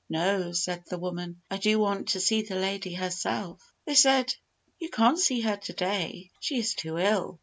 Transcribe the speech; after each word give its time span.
"No," 0.09 0.51
said 0.51 0.85
the 0.89 0.97
woman; 0.97 1.43
"I 1.51 1.57
do 1.57 1.77
want 1.77 2.07
to 2.07 2.19
see 2.19 2.41
the 2.41 2.55
lady 2.55 2.95
herself." 2.95 3.61
They 3.85 3.93
said, 3.93 4.33
"You 4.79 4.89
can't 4.89 5.19
see 5.19 5.41
her 5.41 5.57
to 5.57 5.73
day 5.73 6.31
she 6.39 6.57
is 6.57 6.73
too 6.73 6.97
ill!" 6.97 7.39